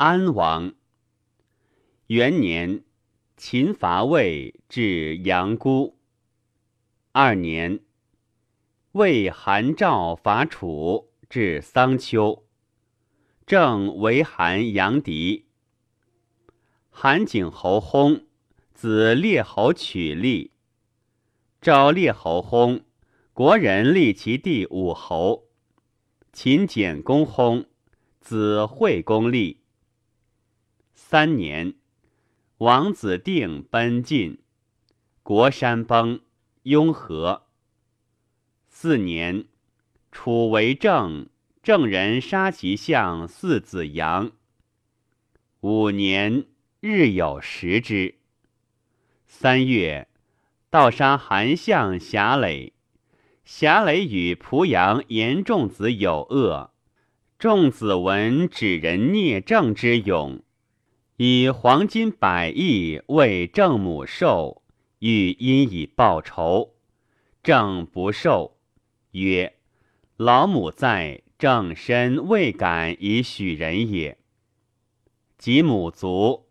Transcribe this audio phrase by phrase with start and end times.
[0.00, 0.74] 安王。
[2.06, 2.84] 元年，
[3.36, 5.98] 秦伐魏，至阳姑。
[7.10, 7.80] 二年，
[8.92, 12.44] 魏韩赵伐楚，至桑丘。
[13.44, 15.48] 正为韩阳狄。
[16.90, 18.22] 韩景侯薨，
[18.72, 20.52] 子列侯取立。
[21.60, 22.82] 召列侯薨，
[23.32, 25.48] 国人立其弟武侯。
[26.32, 27.66] 秦简公薨，
[28.20, 29.64] 子惠公立。
[31.00, 31.74] 三年，
[32.58, 34.36] 王子定奔晋，
[35.22, 36.20] 国山崩，
[36.64, 37.44] 雍和。
[38.68, 39.46] 四年，
[40.10, 41.28] 楚为政，
[41.62, 44.32] 郑人杀其相四子阳。
[45.60, 46.46] 五年。
[46.80, 48.16] 日有食之。
[49.24, 50.08] 三月，
[50.68, 52.72] 盗杀韩相侠累。
[53.44, 56.72] 侠累与濮阳严仲子有恶。
[57.38, 60.42] 仲子闻指人聂政之勇，
[61.20, 64.62] 以黄金百亿为郑母寿，
[65.00, 66.76] 欲因以报仇。
[67.42, 68.56] 郑不受，
[69.10, 69.54] 曰
[70.16, 74.16] ：“老母在，郑身未敢以许人也。”
[75.36, 76.46] 及母卒。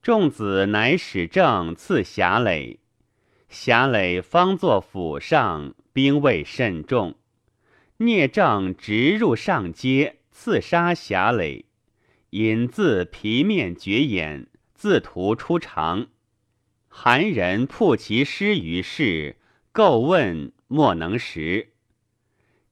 [0.00, 2.78] 仲子乃使郑赐侠垒，
[3.48, 7.16] 侠垒方作府上，兵未甚重。
[7.96, 11.64] 聂政直入上街，刺杀侠垒，
[12.36, 16.08] 引自皮面绝眼，自图出长。
[16.86, 19.36] 韩人曝其尸于市，
[19.72, 21.68] 构问莫能识。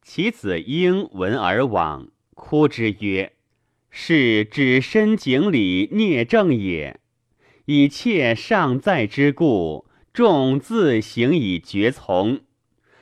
[0.03, 3.33] 其子婴闻而往，哭之曰
[3.89, 7.01] ：“是指身井里聂政也。”
[7.65, 12.41] 以妾尚在之故，众自行以绝从。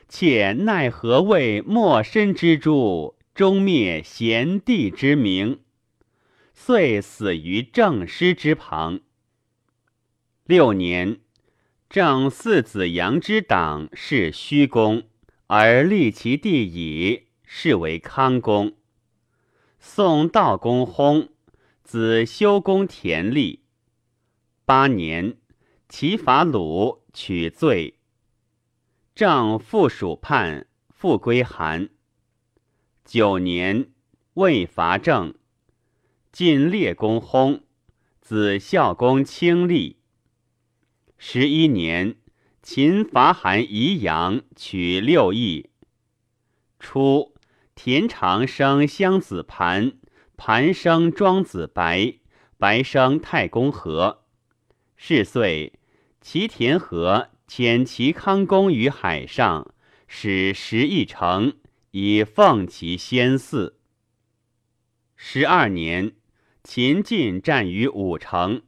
[0.08, 5.58] 且奈何为莫身之诛，终灭贤弟之名？
[6.55, 9.00] 遂死于正师之旁。
[10.45, 11.20] 六年，
[11.89, 15.05] 正四子杨之党是虚公，
[15.46, 18.74] 而立其弟矣，是为康公。
[19.79, 21.29] 宋道公薨，
[21.83, 23.64] 子修公田立。
[24.64, 25.36] 八年，
[25.89, 27.98] 齐伐鲁，取罪。
[29.14, 31.91] 郑复蜀叛，复归韩。
[33.05, 33.91] 九年，
[34.35, 35.35] 魏伐郑，
[36.32, 37.60] 晋列公薨，
[38.22, 39.98] 子孝公清立。
[41.18, 42.16] 十一年，
[42.62, 45.68] 秦伐韩宜阳，取六邑。
[46.80, 47.34] 初，
[47.74, 49.92] 田常生襄子盘，
[50.38, 52.14] 盘生庄子白，
[52.56, 54.22] 白生太公和。
[54.96, 55.74] 是岁，
[56.22, 59.74] 齐田和遣齐康公于海上，
[60.08, 61.52] 使十邑城，
[61.90, 63.74] 以奉其先嗣。
[65.14, 66.14] 十二年，
[66.64, 68.62] 秦晋战于武城，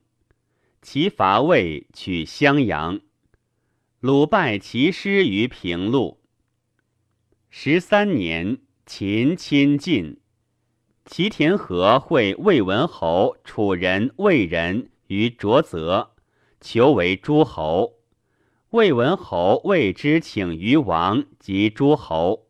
[0.83, 3.01] 齐伐魏，取襄阳，
[4.01, 6.21] 鲁败齐师于平陆。
[7.51, 10.21] 十三年，秦侵晋，
[11.07, 16.17] 齐田和会魏文侯、楚人、魏人于卓泽。
[16.61, 18.01] 求为诸侯，
[18.71, 22.49] 魏文侯谓之请于王及诸侯，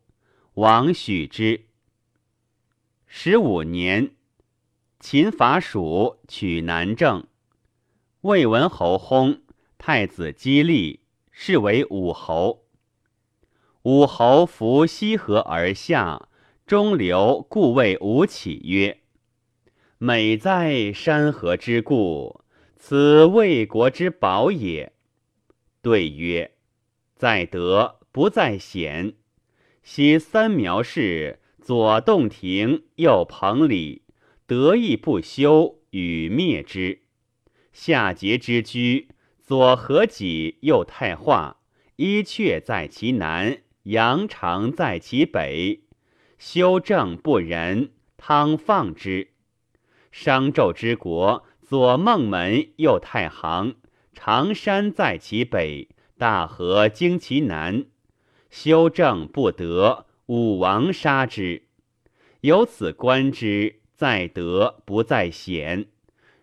[0.55, 1.67] 王许之。
[3.05, 4.14] 十五年，
[5.07, 7.27] 秦伐蜀，取南郑。
[8.21, 9.41] 魏文侯薨，
[9.77, 12.65] 太子姬立，是为武侯。
[13.83, 16.27] 武侯扶西河而下，
[16.65, 19.01] 中流，故谓吴起曰
[19.99, 22.41] ：“美哉，山河之固！”
[22.75, 24.91] 此魏国之宝也。
[25.83, 26.55] 对曰：
[27.15, 29.13] 在德不在险。
[29.83, 34.01] 昔三苗氏，左洞庭，右彭蠡，
[34.47, 37.01] 得意不修，与灭之。
[37.73, 41.57] 夏桀之居，左何己，右太化，
[41.95, 45.81] 伊阙在其南，阳常在其北。
[46.37, 49.29] 修正不仁，汤放之。
[50.11, 51.45] 商纣之国。
[51.67, 53.73] 左孟门，右太行，
[54.13, 57.85] 常山在其北，大河经其南。
[58.51, 61.63] 修正不得，武王杀之。
[62.41, 65.87] 由此观之，在德不在贤。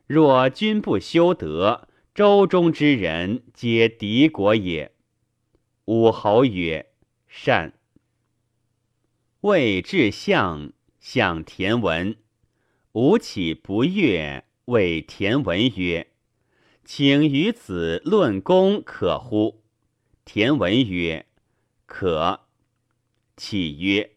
[0.07, 4.93] 若君不修德，周中之人皆敌国也。
[5.85, 6.91] 武侯曰
[7.29, 7.75] ：“善。”
[9.43, 12.17] 魏至相，相田文。
[12.93, 14.45] 吴起不悦。
[14.67, 16.13] 谓田文曰
[16.85, 19.65] ：“请与子论功，可乎？”
[20.25, 21.27] 田文曰
[21.85, 22.43] ：“可。”
[23.37, 24.13] 启曰：“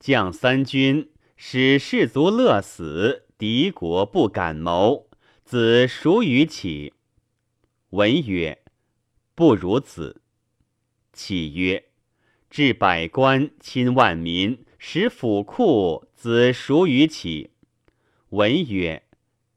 [0.00, 1.10] 将三军，
[1.44, 5.08] 使士卒乐死，敌国不敢谋，
[5.44, 6.94] 子孰与起？
[7.90, 8.62] 文曰：
[9.34, 10.22] 不如子。
[11.12, 11.86] 启曰：
[12.48, 17.50] 治百官，亲万民，使府库，子孰与起？
[18.28, 19.02] 文曰：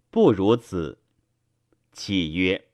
[0.09, 0.97] 不如子。
[1.93, 2.65] 启曰：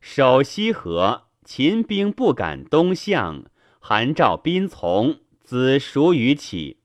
[0.00, 3.44] 守西河，秦兵不敢东向，
[3.78, 6.80] 韩赵宾从，子孰与起？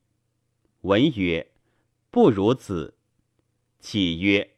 [0.82, 1.50] 文曰：
[2.14, 2.94] 不如子。
[3.80, 4.52] 启曰：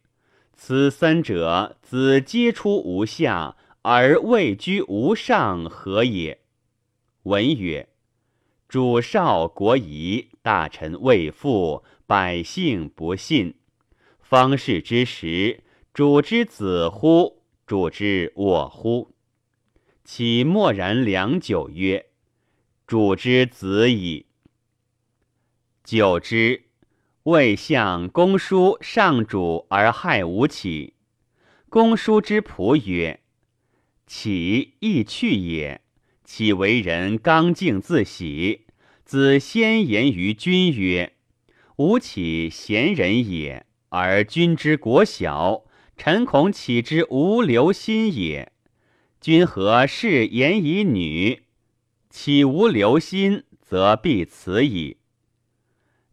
[0.57, 6.41] 此三者，子皆出无下，而位居无上，何也？
[7.23, 7.87] 文曰：
[8.67, 13.55] 主少国疑，大臣未复，百姓不信。
[14.19, 15.63] 方士之时，
[15.93, 17.41] 主之子乎？
[17.65, 19.15] 主之我乎？
[20.03, 22.07] 其默然良久，曰：
[22.85, 24.25] 主之子矣。
[25.85, 26.64] 久之，
[27.25, 30.93] 魏相公叔上主而害吴起。
[31.69, 33.21] 公叔之仆曰：
[34.05, 35.81] 起亦去也。
[36.23, 38.67] 岂为人刚静自喜？
[39.03, 41.13] 子先言于君曰
[41.77, 43.65] ：“吾起贤人也？
[43.89, 45.63] 而君之国小，
[45.97, 48.51] 臣恐起之无留心也。
[49.19, 51.41] 君何事言以女？
[52.11, 54.97] 岂无留心，则必辞矣。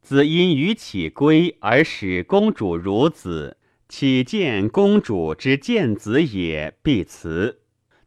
[0.03, 3.57] 子因于启归而使公主如子，
[3.89, 7.61] 岂见公主之见子也，必辞。”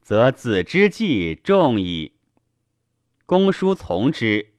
[0.06, 2.12] 则子之计重矣。
[3.26, 4.54] 公叔从之，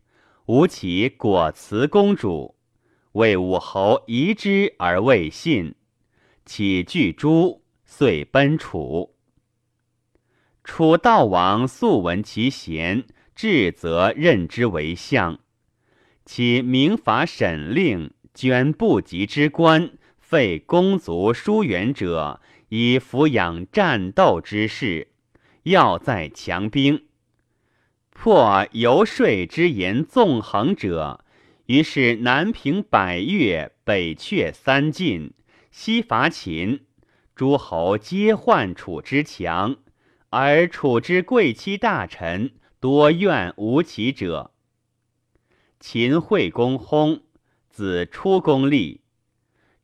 [0.47, 2.56] 吴起果辞公主，
[3.12, 5.77] 魏武侯疑之而未信，
[6.44, 9.15] 起惧诸，遂奔楚。
[10.65, 13.06] 楚悼王素闻其贤，
[13.37, 15.38] 至则任之为相。
[16.26, 25.12] 其明法审令，捐不及之官，废公族疏远者，以抚养战斗之事。
[25.62, 27.05] 要在强兵，
[28.11, 31.25] 破游说之言纵横者，
[31.67, 35.32] 于是南平百越，北却三晋，
[35.70, 36.81] 西伐秦，
[37.37, 39.76] 诸侯皆患楚之强，
[40.31, 42.50] 而楚之贵戚大臣
[42.81, 44.52] 多怨吴起者。
[45.81, 47.20] 秦惠公薨，
[47.69, 49.02] 子出公立，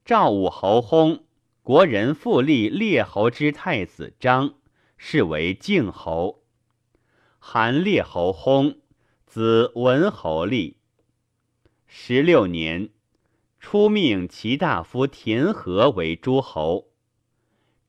[0.04, 1.22] 赵武侯薨，
[1.62, 4.54] 国人复立列侯之太子张。
[5.04, 6.44] 是为靖侯。
[7.40, 8.76] 韩烈侯薨，
[9.26, 10.76] 子文侯立。
[11.88, 12.90] 十六年，
[13.58, 16.92] 初命齐大夫田和为诸侯。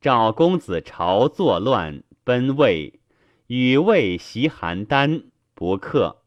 [0.01, 2.99] 赵公子朝作乱，奔魏，
[3.45, 6.22] 与魏袭邯郸，不克。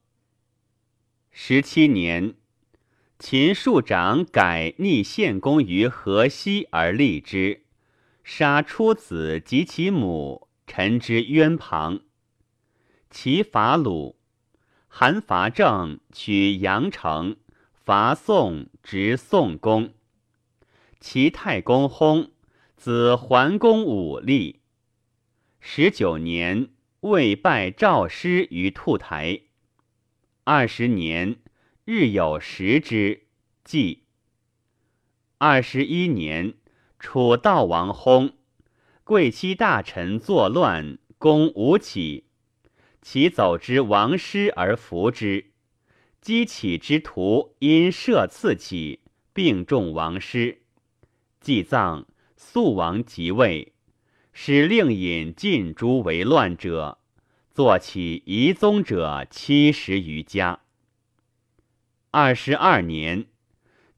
[1.38, 2.34] 十七年，
[3.18, 7.66] 秦庶长改逆献公于河西而立之，
[8.24, 10.48] 杀出子及其母。
[10.66, 12.00] 臣之渊旁，
[13.10, 14.16] 其伐鲁，
[14.88, 17.36] 韩伐郑，取阳城，
[17.84, 19.92] 伐宋，执宋公。
[21.00, 22.30] 齐太公薨，
[22.78, 24.62] 子桓公武立。
[25.60, 29.42] 十九年，魏败赵师于兔台。
[30.48, 31.40] 二十年，
[31.84, 33.22] 日有食之，
[33.64, 34.04] 祭。
[35.38, 36.54] 二十一年，
[37.00, 38.30] 楚悼王薨。
[39.02, 42.28] 贵戚大臣作乱，攻吴起，
[43.02, 45.50] 其走之王师而伏之。
[46.20, 49.00] 击起之徒因射刺起，
[49.32, 50.62] 并中王师。
[51.40, 52.06] 祭葬，
[52.36, 53.72] 肃王即位，
[54.32, 57.00] 使令尹尽诛为乱者，
[57.56, 60.60] 作起遗宗者七十余家。
[62.10, 63.28] 二十二年，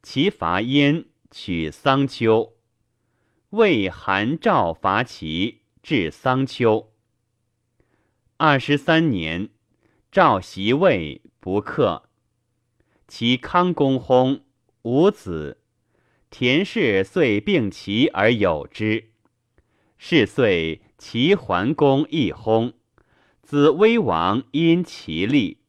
[0.00, 2.52] 齐伐燕，取桑丘。
[3.50, 6.92] 魏、韩、赵伐齐，至桑丘。
[8.36, 9.48] 二十三年，
[10.12, 12.08] 赵袭魏，不克。
[13.08, 14.42] 其康公薨，
[14.82, 15.60] 无子。
[16.30, 19.10] 田氏遂并齐而有之。
[19.96, 22.74] 是岁，齐桓公亦薨，
[23.50, 25.62] 子威王因其立。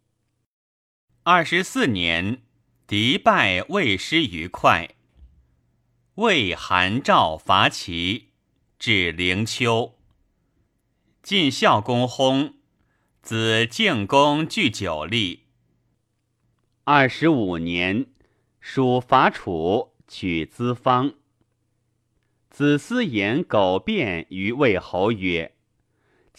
[1.23, 2.41] 二十四年，
[2.85, 4.95] 敌败魏师于快。
[6.15, 8.31] 魏、韩、赵伐齐，
[8.77, 9.95] 至灵丘。
[11.23, 12.55] 晋孝公薨，
[13.21, 15.45] 子敬公据九立。
[16.83, 18.07] 二十五年，
[18.59, 21.13] 蜀伐楚，取资方。
[22.49, 25.55] 子思言苟辩于魏侯曰：“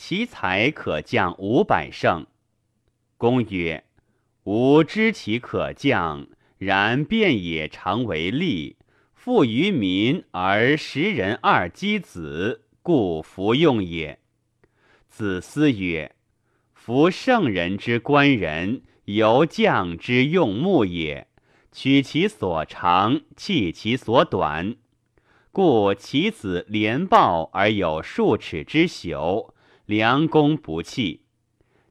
[0.02, 2.26] 其才可将五百乘。”
[3.18, 3.84] 公曰
[4.44, 6.26] ：“吾知其可将，
[6.56, 8.78] 然辩也常为利。”
[9.12, 14.18] 富于民而食人二姬子，故服用也。
[15.10, 16.16] 子思曰
[16.72, 21.26] ：“夫圣人之官人，由将之用木也。
[21.70, 24.76] 取其所长，弃其所短。
[25.52, 29.52] 故其子连抱而有数尺之朽，
[29.90, 31.22] 良弓不弃。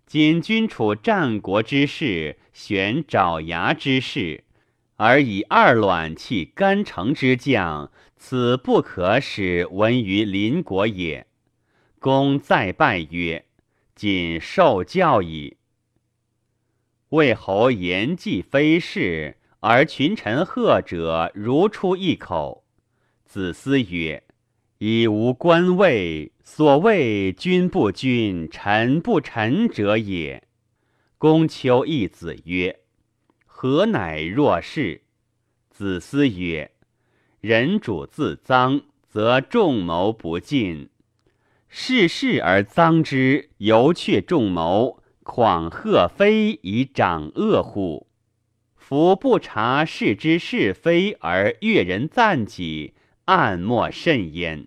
[0.06, 4.46] 今君处战国之事，选爪牙之事。”
[4.96, 11.27] 而以二卵弃干城之将，此不可使闻于邻国也。
[12.00, 13.46] 公再拜曰
[13.96, 15.58] ：“谨受教矣。”
[17.12, 22.63] 魏侯言既非是，而群臣贺者如出一口。
[23.25, 24.24] 子思曰
[24.79, 30.43] ：“以无官位，所谓君不君，臣不臣者也。”
[31.19, 32.79] 公丘一子曰。
[33.45, 35.01] 何乃若是？
[35.69, 36.71] 子思曰
[37.41, 40.88] ：“人主自臧，则众谋不尽；
[41.67, 48.07] 事事而臧之，犹却众谋，况贺非以长恶乎？
[48.75, 52.93] 夫不察事之是非而悦人赞己，
[53.29, 54.65] 暗莫甚焉；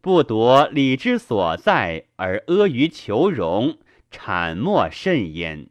[0.00, 3.78] 不夺礼之所在而阿谀求荣，
[4.10, 5.68] 谄莫甚焉。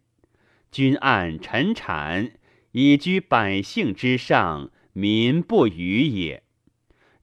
[0.72, 2.32] 君暗臣谄。”
[2.74, 6.44] 以居百姓之上，民不与也。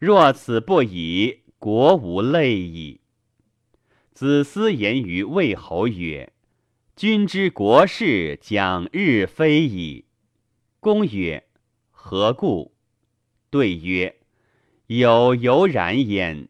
[0.00, 3.02] 若此不已，国无类矣。
[4.12, 6.32] 子思言于魏侯曰
[6.96, 10.06] ：“君之国事将日非矣。”
[10.80, 11.44] 公曰
[11.92, 12.75] ：“何故？”
[13.50, 14.16] 对曰
[14.98, 16.48] ：“有犹然焉。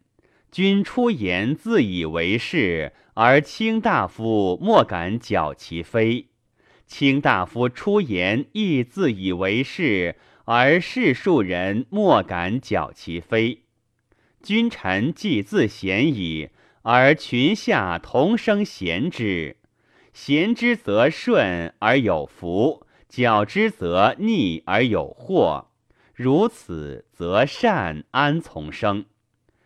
[0.50, 6.26] 君出言自以为是，而卿大夫莫敢矫其非。”
[6.86, 13.62] 卿大夫出言亦自以为是，而士庶人莫敢矫其非。
[14.42, 16.50] 君臣既自贤矣，
[16.82, 19.56] 而群下同声贤之。
[20.12, 25.70] 贤之则顺而有福，矫之则逆而有祸。
[26.14, 29.04] 如此，则善安从生？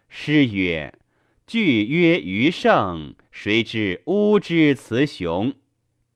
[0.09, 0.99] 诗曰
[1.47, 5.53] ：“句曰余圣，谁知乌之雌雄？”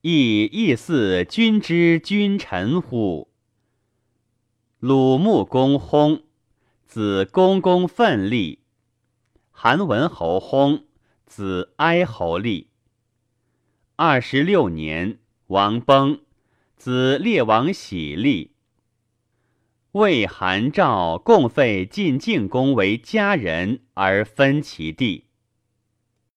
[0.01, 3.29] 亦亦似君之君臣乎？
[4.79, 6.23] 鲁穆公薨，
[6.85, 8.59] 子公公奋立；
[9.51, 10.81] 韩文侯薨，
[11.27, 12.69] 子哀侯立。
[13.95, 16.19] 二十六年，王崩，
[16.75, 18.52] 子列王喜立。
[19.93, 25.25] 魏、韩、赵共废晋晋公为家人，而分其地。